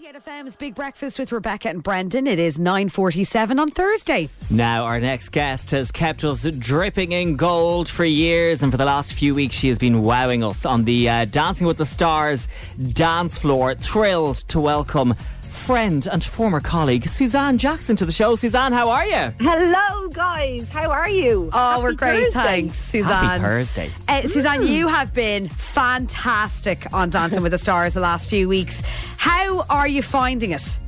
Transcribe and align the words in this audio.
98 0.00 0.24
FM's 0.24 0.56
Big 0.56 0.74
Breakfast 0.74 1.18
with 1.18 1.30
Rebecca 1.30 1.68
and 1.68 1.82
Brendan. 1.82 2.26
It 2.26 2.38
is 2.38 2.56
9.47 2.56 3.60
on 3.60 3.70
Thursday. 3.70 4.30
Now, 4.48 4.84
our 4.84 4.98
next 4.98 5.28
guest 5.28 5.72
has 5.72 5.92
kept 5.92 6.24
us 6.24 6.42
dripping 6.58 7.12
in 7.12 7.36
gold 7.36 7.86
for 7.86 8.06
years, 8.06 8.62
and 8.62 8.72
for 8.72 8.78
the 8.78 8.86
last 8.86 9.12
few 9.12 9.34
weeks, 9.34 9.54
she 9.54 9.68
has 9.68 9.76
been 9.76 10.02
wowing 10.02 10.42
us 10.42 10.64
on 10.64 10.84
the 10.84 11.06
uh, 11.06 11.24
Dancing 11.26 11.66
with 11.66 11.76
the 11.76 11.84
Stars 11.84 12.48
dance 12.92 13.36
floor. 13.36 13.74
Thrilled 13.74 14.36
to 14.48 14.58
welcome 14.58 15.14
friend 15.50 16.06
and 16.10 16.22
former 16.22 16.60
colleague 16.60 17.06
Suzanne 17.08 17.58
Jackson 17.58 17.96
to 17.96 18.06
the 18.06 18.12
show. 18.12 18.36
Suzanne, 18.36 18.72
how 18.72 18.88
are 18.90 19.06
you? 19.06 19.32
Hello, 19.40 20.08
guys. 20.08 20.68
How 20.68 20.90
are 20.90 21.08
you? 21.08 21.50
Oh, 21.52 21.58
Happy 21.58 21.82
we're 21.82 21.92
great. 21.92 22.24
Thursday. 22.32 22.40
Thanks, 22.40 22.78
Suzanne. 22.78 23.24
Happy 23.24 23.42
Thursday. 23.42 23.90
Uh, 24.08 24.22
Suzanne, 24.26 24.66
you 24.66 24.88
have 24.88 25.12
been 25.14 25.48
fantastic 25.48 26.92
on 26.92 27.10
Dancing 27.10 27.42
with 27.42 27.52
the 27.52 27.58
Stars 27.58 27.94
the 27.94 28.00
last 28.00 28.28
few 28.28 28.48
weeks. 28.48 28.82
How 29.16 29.66
are 29.70 29.88
you 29.88 30.02
finding 30.02 30.50
it? 30.52 30.78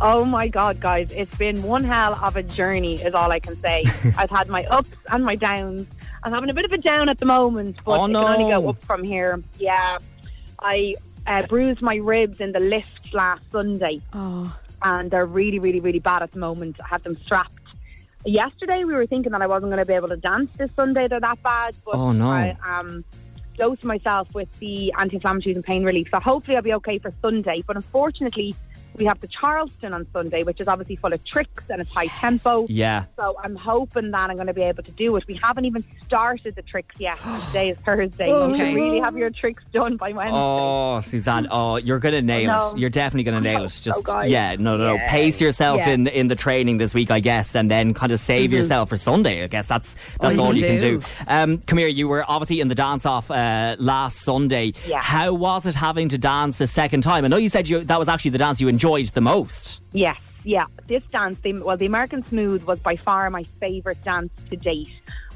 Oh 0.00 0.24
my 0.24 0.48
God, 0.48 0.80
guys. 0.80 1.12
It's 1.12 1.36
been 1.36 1.62
one 1.62 1.84
hell 1.84 2.14
of 2.22 2.36
a 2.36 2.42
journey, 2.42 3.00
is 3.00 3.14
all 3.14 3.30
I 3.30 3.38
can 3.38 3.54
say. 3.56 3.84
I've 4.16 4.30
had 4.30 4.48
my 4.48 4.64
ups 4.64 4.90
and 5.10 5.24
my 5.24 5.36
downs. 5.36 5.86
I'm 6.24 6.32
having 6.32 6.50
a 6.50 6.54
bit 6.54 6.64
of 6.64 6.72
a 6.72 6.78
down 6.78 7.08
at 7.08 7.18
the 7.18 7.26
moment, 7.26 7.82
but 7.84 7.92
Oh, 8.00 8.04
it 8.04 8.08
can 8.08 8.16
only 8.16 8.52
go 8.52 8.68
up 8.70 8.82
from 8.84 9.04
here. 9.04 9.42
Yeah. 9.58 9.98
I 10.60 10.94
uh, 11.26 11.46
bruised 11.46 11.82
my 11.82 11.96
ribs 11.96 12.40
in 12.40 12.52
the 12.52 12.60
lift 12.60 13.12
last 13.12 13.42
Sunday, 13.52 14.00
Oh, 14.12 14.56
and 14.82 15.10
they're 15.10 15.26
really, 15.26 15.58
really, 15.58 15.80
really 15.80 15.98
bad 16.00 16.22
at 16.22 16.32
the 16.32 16.38
moment. 16.38 16.76
I 16.82 16.88
had 16.88 17.02
them 17.04 17.16
strapped. 17.24 17.50
Yesterday, 18.24 18.84
we 18.84 18.94
were 18.94 19.06
thinking 19.06 19.32
that 19.32 19.42
I 19.42 19.46
wasn't 19.46 19.70
going 19.72 19.82
to 19.82 19.86
be 19.86 19.94
able 19.94 20.08
to 20.08 20.16
dance 20.16 20.50
this 20.56 20.70
Sunday. 20.76 21.08
They're 21.08 21.20
that 21.20 21.42
bad, 21.42 21.74
but 21.84 21.94
Oh, 21.96 22.12
no. 22.12 22.28
I 22.30 22.56
um, 22.64 23.04
dosed 23.56 23.84
myself 23.84 24.32
with 24.34 24.48
the 24.60 24.92
anti-inflammatories 24.98 25.56
and 25.56 25.64
pain 25.64 25.84
relief. 25.84 26.08
So 26.10 26.20
hopefully, 26.20 26.56
I'll 26.56 26.62
be 26.62 26.72
okay 26.74 26.98
for 26.98 27.12
Sunday. 27.20 27.62
But 27.66 27.76
unfortunately, 27.76 28.54
we 28.96 29.04
have 29.06 29.20
the 29.20 29.28
Charleston 29.28 29.92
on 29.94 30.06
Sunday, 30.12 30.42
which 30.42 30.60
is 30.60 30.68
obviously 30.68 30.96
full 30.96 31.12
of 31.12 31.24
tricks 31.24 31.64
and 31.70 31.80
it's 31.80 31.90
high 31.90 32.06
tempo. 32.06 32.66
Yeah. 32.68 33.04
So 33.16 33.36
I'm 33.42 33.56
hoping 33.56 34.10
that 34.10 34.30
I'm 34.30 34.36
going 34.36 34.46
to 34.48 34.54
be 34.54 34.62
able 34.62 34.82
to 34.82 34.90
do 34.92 35.16
it. 35.16 35.24
We 35.26 35.34
haven't 35.42 35.64
even 35.64 35.84
started 36.04 36.54
the 36.54 36.62
tricks 36.62 36.94
yet. 36.98 37.18
Today 37.48 37.70
is 37.70 37.78
Thursday. 37.78 38.28
You 38.28 38.34
Okay. 38.34 38.58
should 38.70 38.76
really 38.76 39.00
have 39.00 39.16
your 39.16 39.30
tricks 39.30 39.62
done 39.72 39.96
by 39.96 40.12
Wednesday. 40.12 40.36
Oh, 40.38 41.00
Suzanne. 41.00 41.48
Oh, 41.50 41.76
you're 41.76 41.98
going 41.98 42.14
to 42.14 42.22
nail 42.22 42.50
I 42.50 42.56
know. 42.56 42.70
it. 42.72 42.78
You're 42.78 42.90
definitely 42.90 43.24
going 43.24 43.42
to 43.42 43.48
nail 43.48 43.58
hope 43.60 43.68
it. 43.68 43.80
Just, 43.82 44.04
guys. 44.04 44.30
yeah, 44.30 44.56
no, 44.56 44.76
no, 44.76 44.96
no. 44.96 44.98
Pace 45.08 45.40
yourself 45.40 45.78
Yeah. 45.78 45.90
in 45.90 46.06
in 46.08 46.28
the 46.28 46.36
training 46.36 46.76
this 46.78 46.92
week, 46.94 47.10
I 47.10 47.20
guess, 47.20 47.54
and 47.54 47.70
then 47.70 47.94
kind 47.94 48.12
of 48.12 48.20
save 48.20 48.50
Mm-hmm. 48.50 48.56
yourself 48.56 48.88
for 48.90 48.96
Sunday. 48.96 49.42
I 49.42 49.46
guess 49.46 49.66
that's 49.68 49.96
that's 50.20 50.34
you 50.36 50.40
all 50.42 50.48
can 50.48 50.56
you 50.56 50.62
can 50.66 50.78
do. 50.80 50.98
do. 50.98 51.04
Um, 51.28 51.58
come 51.58 51.78
here. 51.78 51.88
You 51.88 52.08
were 52.08 52.24
obviously 52.28 52.60
in 52.60 52.68
the 52.68 52.74
dance 52.74 53.06
off 53.06 53.30
uh, 53.30 53.76
last 53.78 54.20
Sunday. 54.20 54.72
Yeah. 54.86 55.00
How 55.00 55.32
was 55.32 55.64
it 55.66 55.74
having 55.74 56.08
to 56.10 56.18
dance 56.18 56.60
a 56.60 56.66
second 56.66 57.00
time? 57.02 57.24
I 57.24 57.28
know 57.28 57.36
you 57.38 57.48
said 57.48 57.68
you 57.68 57.80
that 57.84 57.98
was 57.98 58.08
actually 58.08 58.32
the 58.32 58.38
dance 58.38 58.60
you 58.60 58.68
enjoyed 58.68 58.81
the 58.82 59.20
most. 59.20 59.80
Yes, 59.92 60.18
yeah. 60.44 60.66
This 60.88 61.02
dance, 61.12 61.38
the, 61.42 61.52
well, 61.62 61.76
the 61.76 61.86
American 61.86 62.24
Smooth 62.26 62.64
was 62.64 62.78
by 62.80 62.96
far 62.96 63.30
my 63.30 63.44
favourite 63.60 64.02
dance 64.04 64.32
to 64.50 64.56
date. 64.56 64.88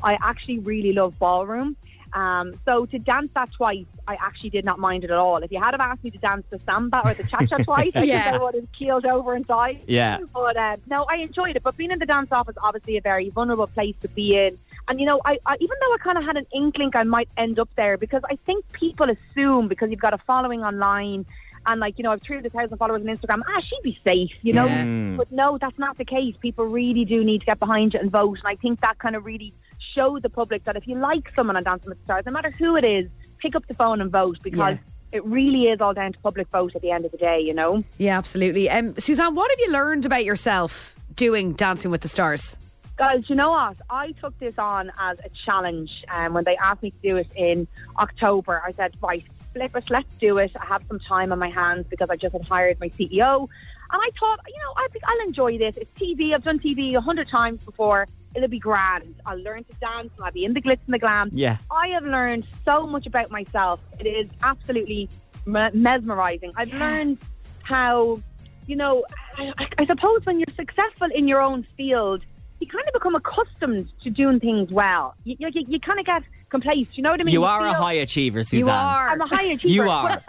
I 0.03 0.19
actually 0.20 0.58
really 0.58 0.92
love 0.92 1.19
ballroom. 1.19 1.77
Um, 2.12 2.55
so 2.64 2.86
to 2.86 2.98
dance 2.98 3.30
that 3.34 3.53
twice, 3.53 3.84
I 4.08 4.14
actually 4.14 4.50
did 4.50 4.64
not 4.64 4.78
mind 4.78 5.05
it 5.05 5.11
at 5.11 5.19
all. 5.19 5.36
If 5.38 5.53
you 5.53 5.61
had 5.61 5.72
have 5.72 5.80
asked 5.80 6.03
me 6.03 6.11
to 6.11 6.19
dance 6.19 6.47
the 6.50 6.58
samba 6.61 7.03
or 7.05 7.14
the 7.14 7.25
cha-cha 7.25 7.58
twice, 7.64 7.92
I 7.94 8.03
Yeah. 8.05 8.22
think 8.30 8.34
I 8.36 8.42
would 8.44 8.55
have 8.55 8.72
keeled 8.72 9.05
over 9.06 9.34
and 9.34 9.47
died. 9.47 9.81
Yeah. 9.86 10.19
But 10.33 10.56
uh, 10.56 10.77
no, 10.88 11.05
I 11.10 11.16
enjoyed 11.16 11.56
it. 11.56 11.62
But 11.62 11.77
being 11.77 11.91
in 11.91 11.98
the 11.98 12.06
dance 12.06 12.33
off 12.33 12.48
is 12.48 12.56
obviously 12.62 12.97
a 12.97 13.00
very 13.00 13.28
vulnerable 13.31 13.66
place 13.66 13.97
to 14.00 14.08
be 14.08 14.36
in. 14.36 14.56
And 14.88 14.98
you 15.00 15.06
know, 15.06 15.20
I, 15.25 15.38
I 15.47 15.56
even 15.60 15.77
though 15.81 15.94
I 15.94 15.98
kind 15.98 16.16
of 16.19 16.25
had 16.25 16.36
an 16.36 16.47
inkling 16.55 16.91
I 16.94 17.03
might 17.03 17.28
end 17.36 17.58
up 17.58 17.69
there 17.77 17.97
because 17.98 18.22
I 18.31 18.36
think 18.47 18.64
people 18.72 19.08
assume 19.10 19.69
because 19.69 19.91
you've 19.91 20.00
got 20.00 20.14
a 20.14 20.19
following 20.19 20.62
online 20.64 21.27
and 21.67 21.81
like 21.81 21.98
you 21.98 22.05
know 22.05 22.12
I've 22.12 22.22
300,000 22.22 22.77
followers 22.78 23.00
on 23.03 23.06
Instagram, 23.09 23.42
ah, 23.47 23.61
she'd 23.61 23.83
be 23.83 23.98
safe, 24.05 24.33
you 24.42 24.53
know. 24.53 24.67
Yeah. 24.67 24.84
Mm. 24.84 25.17
But 25.17 25.31
no, 25.33 25.59
that's 25.59 25.78
not 25.78 25.98
the 25.98 26.05
case. 26.05 26.34
People 26.41 26.67
really 26.67 27.05
do 27.05 27.25
need 27.25 27.41
to 27.41 27.47
get 27.47 27.59
behind 27.59 27.95
you 27.95 28.00
and 28.00 28.11
vote. 28.11 28.39
And 28.39 28.47
I 28.48 28.56
think 28.56 28.81
that 28.81 28.98
kind 28.98 29.17
of 29.17 29.25
really 29.25 29.53
showed 29.94 30.22
the 30.22 30.31
public 30.31 30.64
that 30.64 30.76
if 30.76 30.87
you 30.87 30.97
like 30.97 31.32
someone 31.34 31.56
on 31.56 31.65
Dancing 31.65 31.88
with 31.88 31.99
the 31.99 32.05
Stars, 32.05 32.25
no 32.26 32.32
matter 32.32 32.50
who 32.50 32.76
it 32.76 32.84
is, 32.84 33.09
pick 33.38 33.56
up 33.56 33.66
the 33.66 33.75
phone 33.75 34.00
and 34.00 34.10
vote 34.10 34.38
because 34.43 34.75
Yeah. 34.76 35.19
it 35.19 35.25
really 35.25 35.69
is 35.69 35.81
all 35.81 35.94
down 35.94 36.12
to 36.12 36.19
public 36.21 36.49
vote 36.49 36.75
at 36.76 36.82
the 36.82 36.91
end 36.91 37.05
of 37.05 37.12
the 37.12 37.19
day, 37.19 37.41
you 37.41 37.55
know. 37.55 37.82
yeah, 37.99 38.19
absolutely. 38.19 38.69
Um, 38.71 38.94
Suzanne, 38.99 39.34
what 39.34 39.50
have 39.50 39.59
you 39.60 39.72
learned 39.72 40.05
about 40.05 40.25
yourself 40.25 40.94
doing 41.15 41.53
Dancing 41.55 41.91
with 41.91 42.03
the 42.03 42.09
Stars? 42.09 42.56
Guys, 42.99 43.25
you 43.28 43.34
know 43.37 43.50
what? 43.50 43.76
I 43.91 44.12
took 44.12 44.38
this 44.38 44.59
on 44.59 44.91
as 44.99 45.19
a 45.19 45.28
challenge. 45.44 45.91
Um, 46.10 46.32
when 46.32 46.44
they 46.44 46.56
asked 46.56 46.82
me 46.82 46.93
to 46.93 46.97
do 47.03 47.16
it 47.19 47.28
in 47.37 47.69
October, 47.99 48.62
I 48.66 48.72
said, 48.72 48.94
right, 49.03 49.22
flip 49.56 49.75
it, 49.75 49.91
let's 49.91 50.15
do 50.17 50.37
it. 50.39 50.53
I 50.61 50.67
have 50.67 50.83
some 50.87 51.00
time 51.00 51.33
on 51.33 51.39
my 51.39 51.50
hands 51.50 51.87
because 51.89 52.11
I 52.11 52.17
just 52.17 52.33
had 52.33 52.47
hired 52.47 52.78
my 52.78 52.91
CEO. 52.91 53.49
And 53.91 54.03
I 54.03 54.11
thought, 54.19 54.41
you 54.47 54.59
know, 54.62 54.72
I 54.77 54.89
think 54.93 55.05
I'll 55.06 55.27
enjoy 55.27 55.59
this. 55.59 55.77
It's 55.77 55.93
TV. 55.99 56.34
I've 56.34 56.43
done 56.43 56.59
TV 56.59 56.94
a 56.94 57.00
hundred 57.00 57.28
times 57.28 57.65
before. 57.65 58.06
It'll 58.34 58.49
be 58.49 58.59
grand. 58.59 59.15
I'll 59.25 59.39
learn 59.39 59.65
to 59.65 59.72
dance 59.81 60.11
and 60.17 60.25
I'll 60.25 60.33
be 60.33 60.44
in 60.44 60.53
the 60.53 60.61
glitz 60.61 60.81
and 60.84 60.93
the 60.93 60.99
glam. 60.99 61.31
Yeah. 61.33 61.56
I 61.71 61.89
have 61.89 62.05
learned 62.05 62.47
so 62.65 62.87
much 62.87 63.06
about 63.06 63.31
myself. 63.31 63.81
It 63.99 64.06
is 64.06 64.28
absolutely 64.43 65.09
mesmerizing. 65.47 66.53
I've 66.56 66.75
learned 66.75 67.19
how, 67.62 68.21
you 68.67 68.77
know, 68.77 69.05
I, 69.38 69.53
I 69.78 69.87
suppose 69.87 70.27
when 70.27 70.38
you're 70.38 70.56
successful 70.56 71.09
in 71.15 71.28
your 71.28 71.41
own 71.41 71.67
field, 71.77 72.23
you 72.61 72.67
kind 72.67 72.87
of 72.87 72.93
become 72.93 73.15
accustomed 73.15 73.88
to 74.03 74.11
doing 74.11 74.41
things 74.41 74.71
well. 74.71 75.15
You, 75.25 75.37
you, 75.38 75.65
you 75.69 75.81
kind 75.81 76.00
of 76.00 76.06
get 76.06 76.23
complacent. 76.50 76.96
You 76.96 77.02
know 77.02 77.10
what 77.10 77.20
I 77.20 77.24
mean? 77.24 77.32
You 77.32 77.44
are 77.44 77.66
a 77.66 77.72
feel- 77.72 77.82
high 77.82 77.92
achiever, 77.94 78.42
Suzanne. 78.42 78.58
You 78.58 78.70
are. 78.70 79.10
I'm 79.10 79.20
a 79.20 79.26
high 79.26 79.44
achiever. 79.44 79.68
You 79.74 79.88
are. 79.90 80.22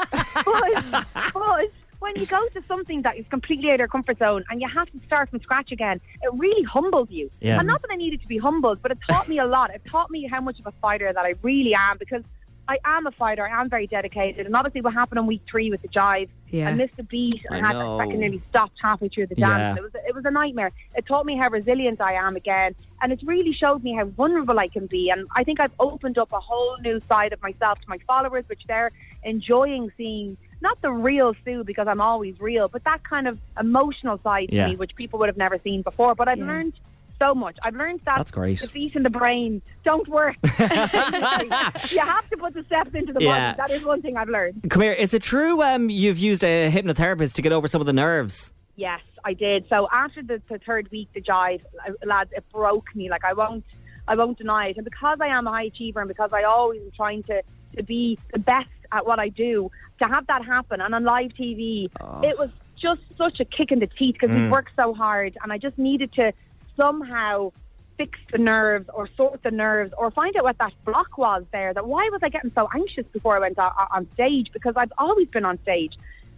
But, 0.45 1.05
but 1.33 1.71
when 1.99 2.15
you 2.15 2.25
go 2.25 2.47
to 2.49 2.61
something 2.67 3.01
that 3.01 3.17
is 3.17 3.25
completely 3.29 3.69
out 3.69 3.75
of 3.75 3.79
your 3.79 3.87
comfort 3.87 4.19
zone 4.19 4.43
and 4.49 4.61
you 4.61 4.67
have 4.67 4.89
to 4.91 4.99
start 5.05 5.29
from 5.29 5.41
scratch 5.41 5.71
again, 5.71 5.99
it 6.21 6.31
really 6.33 6.63
humbles 6.63 7.09
you. 7.09 7.29
Yeah. 7.41 7.57
And 7.59 7.67
not 7.67 7.81
that 7.81 7.89
I 7.91 7.95
needed 7.95 8.21
to 8.21 8.27
be 8.27 8.37
humbled, 8.37 8.81
but 8.81 8.91
it 8.91 8.99
taught 9.09 9.27
me 9.27 9.39
a 9.39 9.45
lot. 9.45 9.73
It 9.73 9.81
taught 9.89 10.11
me 10.11 10.27
how 10.27 10.41
much 10.41 10.59
of 10.59 10.67
a 10.67 10.71
fighter 10.79 11.11
that 11.11 11.25
I 11.25 11.33
really 11.41 11.73
am 11.73 11.97
because 11.97 12.23
I 12.69 12.79
am 12.83 13.07
a 13.07 13.11
fighter. 13.11 13.47
I 13.47 13.61
am 13.61 13.69
very 13.69 13.87
dedicated. 13.87 14.45
And 14.45 14.55
obviously, 14.55 14.81
what 14.81 14.93
happened 14.93 15.19
on 15.19 15.25
week 15.27 15.41
three 15.49 15.69
with 15.69 15.81
the 15.81 15.87
jive, 15.87 16.27
Yeah. 16.49 16.69
I 16.69 16.73
missed 16.73 16.93
a 16.97 17.03
beat 17.03 17.41
and 17.49 17.65
I 17.65 17.67
had 17.67 17.73
know. 17.77 17.97
I 17.97 18.03
fucking 18.03 18.19
nearly 18.19 18.41
stopped 18.49 18.77
halfway 18.81 19.07
through 19.07 19.27
the 19.27 19.35
dance. 19.35 19.59
Yeah. 19.59 19.75
It 19.77 19.83
was 19.83 19.91
it 20.07 20.15
was 20.15 20.25
a 20.25 20.31
nightmare. 20.31 20.71
It 20.95 21.05
taught 21.05 21.25
me 21.25 21.37
how 21.37 21.49
resilient 21.49 22.01
I 22.01 22.13
am 22.13 22.35
again, 22.35 22.75
and 23.01 23.11
it 23.13 23.19
really 23.23 23.53
showed 23.53 23.83
me 23.83 23.93
how 23.95 24.05
vulnerable 24.05 24.59
I 24.59 24.67
can 24.67 24.85
be. 24.87 25.09
And 25.09 25.27
I 25.35 25.43
think 25.43 25.59
I've 25.61 25.71
opened 25.79 26.17
up 26.17 26.31
a 26.33 26.39
whole 26.39 26.77
new 26.81 26.99
side 27.01 27.31
of 27.33 27.41
myself 27.41 27.79
to 27.81 27.89
my 27.89 27.99
followers, 27.99 28.43
which 28.47 28.63
they're 28.67 28.91
enjoying 29.23 29.91
seeing. 29.97 30.37
Not 30.59 30.81
the 30.81 30.89
real 30.91 31.35
Sue 31.45 31.63
because 31.63 31.87
I'm 31.87 32.01
always 32.01 32.39
real, 32.41 32.67
but 32.67 32.83
that 32.85 33.03
kind 33.03 33.27
of 33.27 33.37
emotional 33.59 34.17
side 34.23 34.49
Yeah. 34.51 34.63
to 34.63 34.69
me, 34.71 34.75
which 34.75 34.95
people 34.95 35.19
would 35.19 35.29
have 35.29 35.37
never 35.37 35.59
seen 35.59 35.83
before. 35.83 36.15
But 36.15 36.27
I've 36.27 36.39
Yeah. 36.39 36.47
learned 36.47 36.73
so 37.19 37.33
much. 37.35 37.57
I've 37.63 37.75
learned 37.75 38.01
that 38.05 38.17
That's 38.17 38.31
great. 38.31 38.59
defeat 38.59 38.95
in 38.95 39.03
the 39.03 39.09
brain 39.09 39.61
don't 39.83 40.07
work. 40.07 40.35
you 40.43 40.49
have 40.59 42.29
to 42.29 42.37
put 42.37 42.53
the 42.53 42.63
steps 42.65 42.91
into 42.93 43.13
the 43.13 43.21
Yeah. 43.23 43.53
body. 43.53 43.73
That 43.73 43.75
is 43.77 43.85
one 43.85 44.01
thing 44.01 44.17
I've 44.17 44.29
learned. 44.29 44.69
Come 44.69 44.81
here. 44.81 44.93
Is 44.93 45.13
it 45.13 45.21
true 45.23 45.61
um, 45.63 45.89
you've 45.89 46.17
used 46.19 46.43
a 46.43 46.69
hypnotherapist 46.71 47.33
to 47.35 47.41
get 47.41 47.51
over 47.51 47.67
some 47.67 47.81
of 47.81 47.87
the 47.87 47.93
nerves? 47.93 48.53
Yes, 48.75 49.01
I 49.25 49.33
did. 49.33 49.65
So 49.69 49.87
after 49.91 50.21
the, 50.21 50.41
the 50.49 50.59
third 50.59 50.89
week, 50.91 51.09
the 51.13 51.21
jive, 51.21 51.61
uh, 51.87 51.93
lads, 52.05 52.31
it 52.33 52.43
broke 52.51 52.95
me. 52.95 53.09
Like 53.09 53.25
I 53.25 53.33
won't, 53.33 53.63
I 54.07 54.15
won't 54.15 54.37
deny 54.37 54.67
it. 54.67 54.77
And 54.77 54.85
because 54.85 55.17
I 55.19 55.27
am 55.27 55.47
a 55.47 55.51
high 55.51 55.63
achiever, 55.63 55.99
and 56.01 56.07
because 56.07 56.31
I 56.33 56.43
always 56.43 56.81
am 56.81 56.91
trying 56.95 57.23
to 57.23 57.41
to 57.75 57.83
be 57.83 58.17
the 58.33 58.39
best 58.39 58.69
at 58.91 59.05
what 59.05 59.19
I 59.19 59.29
do, 59.29 59.69
to 60.01 60.07
have 60.07 60.25
that 60.27 60.43
happen 60.45 60.81
and 60.81 60.95
on 60.95 61.03
live 61.03 61.31
TV, 61.31 61.85
it 62.23 62.37
was 62.39 62.49
just 62.81 63.01
such 63.17 63.39
a 63.39 63.45
kick 63.45 63.71
in 63.71 63.79
the 63.79 63.87
teeth 63.87 64.15
because 64.19 64.29
we 64.29 64.47
worked 64.49 64.71
so 64.75 64.93
hard, 64.93 65.35
and 65.43 65.51
I 65.51 65.57
just 65.57 65.77
needed 65.79 66.13
to 66.13 66.31
somehow 66.77 67.51
fix 67.97 68.17
the 68.31 68.37
nerves 68.37 68.87
or 68.93 69.09
sort 69.17 69.41
the 69.43 69.51
nerves 69.51 69.91
or 69.97 70.11
find 70.11 70.35
out 70.37 70.43
what 70.43 70.57
that 70.59 70.73
block 70.85 71.17
was 71.17 71.43
there. 71.51 71.73
That 71.73 71.87
why 71.87 72.07
was 72.11 72.21
I 72.23 72.29
getting 72.29 72.51
so 72.53 72.69
anxious 72.73 73.05
before 73.11 73.35
I 73.35 73.39
went 73.39 73.57
on, 73.59 74.07
stage? 74.13 74.47
Because 74.53 74.75
I've 74.77 74.93
always 74.97 75.27
been 75.27 75.45
on 75.45 75.59
stage. 75.63 75.93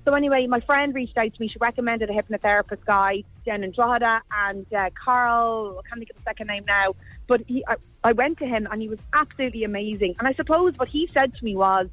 So 0.06 0.14
anyway, 0.14 0.48
my 0.48 0.62
friend 0.62 0.96
reached 0.96 1.18
out 1.18 1.34
to 1.34 1.42
me. 1.42 1.50
She 1.50 1.60
recommended 1.60 2.10
a 2.10 2.14
hypnotherapist 2.14 2.86
guy 2.86 3.24
down 3.46 3.64
in 3.64 3.72
Drogheda, 3.72 4.22
and 4.32 4.66
uh, 4.74 4.90
Carl. 4.96 5.82
I 5.86 5.88
can't 5.88 6.00
think 6.00 6.10
of 6.10 6.16
the 6.16 6.24
second 6.24 6.48
name 6.48 6.64
now, 6.66 6.96
but 7.28 7.42
he. 7.48 7.64
I, 7.68 7.76
I 8.02 8.14
went 8.14 8.40
to 8.40 8.46
him, 8.46 8.68
and 8.72 8.82
he 8.82 8.88
was 8.88 9.00
absolutely 9.14 9.66
amazing. 9.66 10.16
And 10.18 10.28
I 10.28 10.34
suppose 10.34 10.74
what 10.78 10.88
he 10.88 11.08
said 11.08 11.36
to 11.36 11.44
me 11.44 11.56
was, 11.56 11.90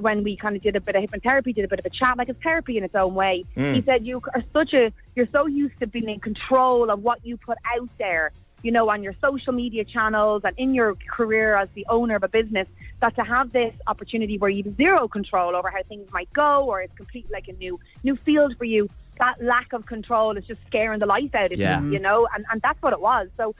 when 0.00 0.22
we 0.22 0.36
kind 0.36 0.56
of 0.56 0.62
did 0.62 0.76
a 0.76 0.80
bit 0.80 0.96
of 0.96 1.02
hypnotherapy, 1.04 1.54
did 1.54 1.64
a 1.64 1.68
bit 1.68 1.78
of 1.78 1.86
a 1.86 1.90
chat, 1.90 2.16
like 2.16 2.28
it's 2.28 2.42
therapy 2.42 2.76
in 2.76 2.84
its 2.84 2.94
own 2.94 3.14
way. 3.14 3.44
Hmm. 3.54 3.74
He 3.74 3.82
said 3.82 4.06
you 4.06 4.20
are 4.34 4.44
such 4.52 4.72
a, 4.74 4.92
you're 5.14 5.28
so 5.32 5.46
used 5.46 5.78
to 5.80 5.86
being 5.86 6.08
in 6.08 6.20
control 6.20 6.90
of 6.90 7.02
what 7.02 7.24
you 7.24 7.36
put 7.36 7.58
out 7.76 7.88
there, 7.98 8.32
you 8.62 8.72
know, 8.72 8.88
on 8.90 9.02
your 9.02 9.14
social 9.22 9.52
media 9.52 9.84
channels 9.84 10.42
and 10.44 10.54
in 10.58 10.74
your 10.74 10.94
career 10.94 11.56
as 11.56 11.68
the 11.74 11.86
owner 11.88 12.16
of 12.16 12.22
a 12.22 12.28
business, 12.28 12.68
that 13.00 13.14
to 13.16 13.22
have 13.22 13.52
this 13.52 13.74
opportunity 13.86 14.36
where 14.38 14.50
you 14.50 14.62
have 14.64 14.76
zero 14.76 15.08
control 15.08 15.56
over 15.56 15.70
how 15.70 15.82
things 15.84 16.10
might 16.12 16.32
go, 16.32 16.64
or 16.64 16.82
it's 16.82 16.94
completely 16.94 17.30
like 17.32 17.48
a 17.48 17.52
new 17.54 17.80
new 18.04 18.16
field 18.16 18.56
for 18.58 18.64
you. 18.64 18.88
That 19.18 19.42
lack 19.42 19.72
of 19.72 19.86
control 19.86 20.36
is 20.36 20.46
just 20.46 20.60
scaring 20.66 20.98
the 20.98 21.06
life 21.06 21.34
out 21.34 21.52
of 21.52 21.58
Yeah. 21.58 21.80
you, 21.80 21.92
you 21.92 21.98
know, 21.98 22.28
and 22.34 22.44
and 22.50 22.60
that's 22.62 22.80
what 22.82 22.92
it 22.92 23.00
was. 23.00 23.28
So 23.36 23.54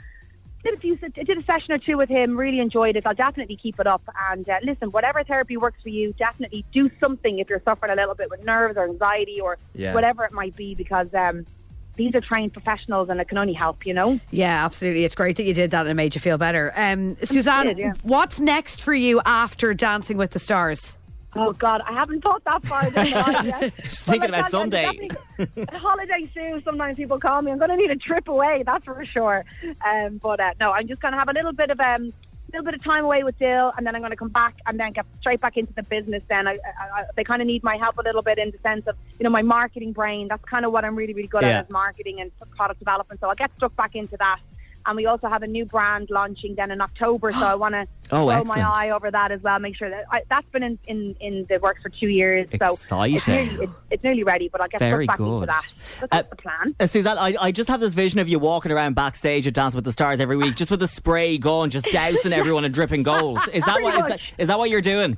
did 0.63 0.75
a 0.75 0.77
few, 0.79 0.97
did 0.97 1.31
a 1.39 1.43
session 1.45 1.73
or 1.73 1.79
two 1.79 1.97
with 1.97 2.09
him. 2.09 2.37
Really 2.37 2.61
enjoyed 2.61 2.97
it. 2.97 3.07
I'll 3.07 3.15
definitely 3.15 3.57
keep 3.57 3.81
it 3.81 3.87
up. 3.87 4.03
And 4.31 4.49
uh, 4.49 4.59
listen, 4.63 4.91
whatever 4.91 5.23
therapy 5.25 5.57
works 5.57 5.81
for 5.83 5.89
you, 5.89 6.13
definitely 6.19 6.65
do 6.73 6.91
something 7.01 7.39
if 7.39 7.49
you're 7.49 7.63
suffering 7.65 7.93
a 7.93 7.97
little 7.97 8.15
bit 8.15 8.31
with 8.31 8.45
nerves 8.45 8.77
or 8.77 8.85
anxiety 8.89 9.41
or 9.41 9.59
Yeah. 9.75 9.95
whatever 9.95 10.25
it 10.25 10.33
might 10.33 10.55
be, 10.57 10.75
because 10.75 11.09
um, 11.15 11.47
these 11.97 12.15
are 12.15 12.21
trained 12.21 12.53
professionals 12.53 13.09
and 13.09 13.21
it 13.21 13.29
can 13.29 13.39
only 13.39 13.53
help. 13.55 13.87
You 13.87 13.95
know. 13.95 14.21
Yeah, 14.31 14.65
absolutely. 14.65 15.05
It's 15.05 15.15
great 15.15 15.37
that 15.37 15.45
you 15.45 15.55
did 15.55 15.71
that 15.71 15.81
and 15.83 15.91
it 15.91 15.95
made 15.95 16.15
you 16.15 16.21
feel 16.21 16.39
better. 16.39 16.73
Um, 16.77 17.17
Suzanne, 17.23 17.67
did, 17.67 17.79
yeah. 17.79 17.93
what's 18.03 18.39
next 18.39 18.83
for 18.83 18.95
you 18.95 19.21
after 19.25 19.73
Dancing 19.75 20.17
with 20.19 20.33
the 20.33 20.39
Stars? 20.39 20.97
Oh 21.37 21.53
God, 21.53 21.81
I 21.87 21.93
haven't 21.93 22.23
thought 22.23 22.43
that 22.45 22.65
far 22.67 22.91
down 22.91 23.05
the 23.05 23.11
line 23.33 23.47
yet. 23.47 23.73
Just 23.85 24.05
thinking 24.05 24.29
about 24.31 24.45
I'm 24.45 24.51
Sunday. 24.51 25.09
A 25.39 25.79
holiday 25.79 26.29
soon. 26.35 26.63
Sometimes 26.65 26.97
people 26.97 27.21
call 27.21 27.41
me. 27.43 27.53
I'm 27.53 27.59
going 27.59 27.71
to 27.71 27.77
need 27.77 27.91
a 27.91 27.97
trip 27.97 28.27
away. 28.29 28.63
That's 28.67 28.85
for 28.85 29.05
sure. 29.07 29.45
Um, 29.87 30.19
but 30.19 30.41
uh, 30.41 30.55
no, 30.61 30.73
I'm 30.73 30.89
just 30.89 31.01
going 31.01 31.13
to 31.13 31.19
have 31.19 31.29
a 31.29 31.33
little 31.33 31.53
bit 31.53 31.71
of 31.71 31.79
um, 31.81 32.13
little 32.53 32.65
bit 32.65 32.75
of 32.75 32.83
time 32.83 33.05
away 33.05 33.23
with 33.23 33.39
Dill, 33.39 33.73
and 33.77 33.87
then 33.87 33.95
I'm 33.95 34.01
going 34.01 34.11
to 34.11 34.17
come 34.17 34.29
back 34.31 34.57
and 34.67 34.79
then 34.81 34.91
get 34.91 35.07
straight 35.21 35.41
back 35.41 35.57
into 35.57 35.73
the 35.73 35.85
business. 35.85 36.21
Then 36.29 36.49
I, 36.49 36.55
I, 36.55 37.01
I, 37.01 37.05
they 37.15 37.23
kind 37.23 37.41
of 37.41 37.47
need 37.47 37.63
my 37.63 37.77
help 37.77 37.97
a 37.99 38.03
little 38.03 38.23
bit 38.23 38.39
in 38.39 38.51
the 38.51 38.59
sense 38.59 38.87
of 38.89 38.97
you 39.21 39.25
know 39.25 39.31
my 39.31 39.43
marketing 39.43 39.93
brain. 39.93 40.27
That's 40.27 40.45
kind 40.47 40.65
of 40.65 40.73
what 40.73 40.85
I'm 40.85 40.97
really 40.97 41.15
really 41.15 41.29
good 41.29 41.43
Yeah. 41.43 41.59
at 41.59 41.65
is 41.67 41.71
marketing 41.71 42.21
and 42.21 42.33
product 42.57 42.81
development. 42.81 43.21
So 43.21 43.29
I'll 43.29 43.37
get 43.37 43.53
stuck 43.57 43.77
back 43.77 43.95
into 43.95 44.17
that. 44.17 44.41
And 44.87 44.97
we 44.97 45.07
also 45.07 45.29
have 45.29 45.43
a 45.43 45.47
new 45.47 45.65
brand 45.65 46.09
launching 46.11 46.55
then 46.57 46.71
in 46.71 46.81
October, 46.81 47.33
so 47.33 47.39
I 47.41 47.55
want 47.65 47.75
to 47.75 47.87
Oh, 48.13 48.27
throw 48.27 48.31
excellent. 48.31 48.61
my 48.63 48.69
eye 48.69 48.91
over 48.91 49.09
that 49.11 49.31
as 49.31 49.41
well. 49.41 49.59
Make 49.61 49.77
sure 49.77 49.89
that 49.89 50.05
I, 50.11 50.23
that's 50.29 50.49
been 50.51 50.63
in, 50.65 50.79
in, 50.89 51.15
in 51.21 51.47
the 51.49 51.59
works 51.59 51.81
for 51.83 51.91
two 51.91 52.09
years. 52.09 52.49
So 52.51 52.73
it's 52.73 52.83
Exciting. 52.85 53.47
nearly, 53.53 53.65
it, 53.65 53.71
it's 53.91 54.03
nearly 54.03 54.25
ready, 54.25 54.49
but 54.49 54.61
I'll 54.61 54.69
get 54.69 54.81
Very 54.81 55.07
back 55.07 55.21
into 55.21 55.31
good. 55.41 55.49
that. 55.49 55.73
But 56.01 56.11
that's 56.11 56.27
Uh, 56.27 56.31
the 56.31 56.37
plan. 56.37 56.75
Uh, 56.81 56.87
Suzanne, 56.89 57.19
I, 57.19 57.37
I 57.41 57.53
just 57.53 57.69
have 57.69 57.79
this 57.81 57.95
vision 57.95 58.19
of 58.19 58.29
you 58.29 58.39
walking 58.41 58.73
around 58.73 58.95
backstage 58.95 59.47
at 59.47 59.55
Dance 59.55 59.75
with 59.77 59.85
the 59.85 59.93
Stars 59.93 60.19
every 60.19 60.37
week, 60.37 60.57
just 60.57 60.71
with 60.73 60.83
a 60.83 60.89
spray 60.89 61.39
gun, 61.39 61.71
just 61.71 61.87
dousing 61.93 62.33
everyone 62.33 62.65
in 62.65 62.73
dripping 62.73 63.03
gold. 63.05 63.39
Is 63.53 63.65
that 63.65 63.81
what 63.83 63.95
is 63.95 64.07
that, 64.09 64.21
is 64.39 64.49
that 64.49 64.59
what 64.59 64.71
you're 64.71 64.81
doing? 64.81 65.17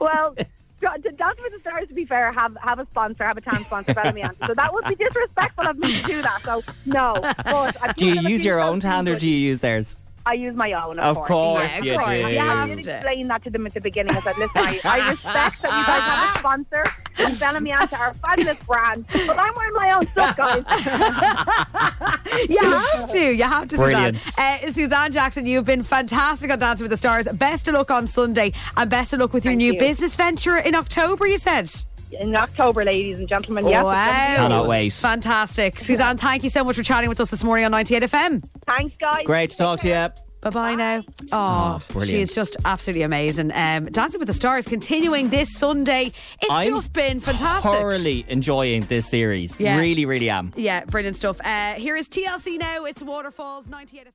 Well, 0.00 0.34
to 0.80 1.12
Dance 1.12 1.38
with 1.42 1.52
the 1.52 1.60
Stars, 1.60 1.88
to 1.88 1.94
be 1.94 2.04
fair, 2.04 2.32
have 2.32 2.56
have 2.60 2.78
a 2.78 2.86
sponsor, 2.86 3.24
have 3.24 3.36
a 3.36 3.40
town 3.40 3.64
sponsor, 3.64 3.94
Bellamianta. 3.94 4.46
So 4.46 4.54
that 4.54 4.72
would 4.72 4.84
be 4.84 4.94
disrespectful 4.94 5.66
of 5.66 5.78
me 5.78 6.00
to 6.00 6.06
do 6.06 6.22
that. 6.22 6.42
So 6.44 6.62
no. 6.84 7.14
But 7.20 7.76
I've 7.82 7.96
Do 7.96 8.06
you 8.06 8.12
given 8.12 8.24
them 8.24 8.26
a 8.26 8.30
use 8.30 8.44
your 8.44 8.60
own 8.60 8.80
something, 8.80 8.90
hand 8.90 9.08
or 9.08 9.18
do 9.18 9.28
you 9.28 9.36
use 9.36 9.60
theirs? 9.60 9.96
I 10.28 10.32
use 10.32 10.56
my 10.56 10.72
own, 10.72 10.98
of, 10.98 11.18
Of 11.18 11.24
course 11.24 11.70
Yeah, 11.70 11.78
of 11.78 11.84
you 11.84 11.92
course, 11.92 12.06
do. 12.06 12.12
you 12.34 12.40
I 12.40 12.44
have 12.44 12.68
did 12.68 12.82
to. 12.82 12.94
explain 12.96 13.28
that 13.28 13.44
to 13.44 13.50
them 13.50 13.64
at 13.64 13.74
the 13.74 13.80
beginning. 13.80 14.16
I 14.16 14.20
said, 14.22 14.36
listen, 14.38 14.50
I, 14.56 14.80
I 14.82 15.10
respect 15.10 15.62
that 15.62 15.78
you 15.78 15.86
guys 15.86 16.02
have 16.02 16.36
a 16.36 16.38
sponsor. 16.40 16.84
And 17.18 17.36
Bellamianta 17.38 17.98
are 17.98 18.10
a 18.10 18.14
fabulous 18.14 18.58
brand, 18.64 19.06
but 19.26 19.38
I'm 19.38 19.54
wearing 19.54 19.74
my 19.74 19.92
own 19.92 20.06
stuff, 20.08 20.36
guys. 20.36 20.64
You 22.48 22.58
have 22.60 23.10
to. 23.10 23.32
You 23.32 23.44
have 23.44 23.68
to, 23.68 23.76
Brilliant. 23.76 24.20
Suzanne. 24.20 24.60
Uh, 24.64 24.72
Suzanne 24.72 25.12
Jackson, 25.12 25.46
you've 25.46 25.64
been 25.64 25.82
fantastic 25.82 26.50
on 26.50 26.58
Dancing 26.58 26.84
with 26.84 26.90
the 26.90 26.96
Stars. 26.96 27.26
Best 27.32 27.66
of 27.68 27.74
luck 27.74 27.90
on 27.90 28.06
Sunday 28.06 28.52
and 28.76 28.90
best 28.90 29.12
of 29.14 29.20
luck 29.20 29.32
with 29.32 29.44
your 29.44 29.52
Thank 29.52 29.58
new 29.58 29.72
you. 29.72 29.78
business 29.78 30.14
venture 30.16 30.56
in 30.58 30.74
October, 30.74 31.26
you 31.26 31.38
said. 31.38 31.72
In 32.12 32.36
October, 32.36 32.84
ladies 32.84 33.18
and 33.18 33.28
gentlemen. 33.28 33.66
Yes, 33.66 33.80
it's 33.80 33.84
wow. 33.86 34.36
Cannot 34.36 34.66
wait. 34.68 34.92
Fantastic. 34.92 35.80
Suzanne, 35.80 36.18
thank 36.18 36.44
you 36.44 36.50
so 36.50 36.62
much 36.62 36.76
for 36.76 36.82
chatting 36.82 37.08
with 37.08 37.20
us 37.20 37.30
this 37.30 37.42
morning 37.42 37.64
on 37.64 37.70
98 37.72 38.02
FM. 38.02 38.46
Thanks, 38.66 38.94
guys. 39.00 39.24
Great 39.24 39.50
to 39.50 39.56
talk 39.56 39.80
to 39.80 39.88
you. 39.88 40.25
Bye 40.46 40.50
bye 40.50 40.74
now. 40.76 41.02
Oh, 41.32 41.36
Oh, 41.76 41.78
brilliant. 41.92 42.10
She 42.16 42.20
is 42.22 42.32
just 42.32 42.56
absolutely 42.64 43.02
amazing. 43.02 43.50
Um, 43.52 43.86
Dancing 43.86 44.20
with 44.20 44.28
the 44.28 44.32
Stars 44.34 44.64
continuing 44.66 45.28
this 45.30 45.52
Sunday. 45.52 46.12
It's 46.40 46.50
I'm 46.52 46.72
just 46.72 46.92
been 46.92 47.18
fantastic. 47.18 47.72
Thoroughly 47.72 48.24
enjoying 48.28 48.82
this 48.82 49.08
series. 49.08 49.60
Yeah. 49.60 49.80
Really, 49.80 50.04
really 50.04 50.30
am. 50.30 50.52
Yeah, 50.54 50.84
brilliant 50.84 51.16
stuff. 51.16 51.40
Uh, 51.44 51.74
here 51.74 51.96
is 51.96 52.08
TLC 52.08 52.58
now. 52.58 52.84
It's 52.84 53.02
Waterfalls 53.02 53.66
98 53.66 54.06
FM. 54.06 54.10